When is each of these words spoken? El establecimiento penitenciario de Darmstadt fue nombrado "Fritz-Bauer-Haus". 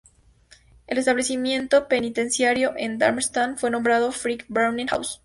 El 0.87 0.97
establecimiento 0.97 1.87
penitenciario 1.87 2.73
de 2.73 2.95
Darmstadt 2.97 3.59
fue 3.59 3.69
nombrado 3.69 4.11
"Fritz-Bauer-Haus". 4.11 5.19